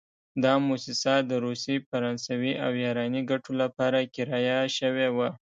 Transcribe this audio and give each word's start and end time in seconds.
دا 0.43 0.53
موسسه 0.67 1.13
د 1.29 1.31
روسي، 1.45 1.75
فرانسوي 1.89 2.53
او 2.65 2.71
ایراني 2.81 3.21
ګټو 3.31 3.51
لپاره 3.61 4.09
کرایه 4.15 4.59
شوې 4.77 5.07
وه. 5.15 5.29